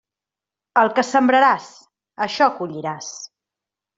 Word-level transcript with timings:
El 0.83 0.89
que 0.99 1.03
sembraràs, 1.09 1.67
això 2.27 2.47
colliràs. 2.61 3.13